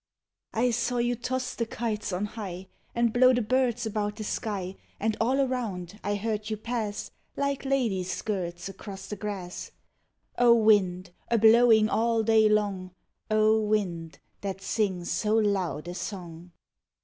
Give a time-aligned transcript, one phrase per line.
[0.55, 4.77] I saw you toss the kites on high And blow the birds about the sky;
[4.99, 9.69] And all around I heard you pass, Like ladies' skirts across the grass—
[10.39, 12.95] O wind, a blowing all day long,
[13.29, 16.51] O wind, that sings so loud a song!